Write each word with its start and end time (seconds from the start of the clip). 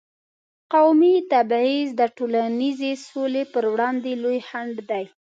قومي 0.73 1.13
تبعیض 1.31 1.89
د 1.99 2.01
ټولنیزې 2.17 2.91
سولې 3.09 3.43
پر 3.53 3.63
وړاندې 3.73 4.11
لوی 4.23 4.39
خنډ 4.47 4.75
دی. 4.89 5.03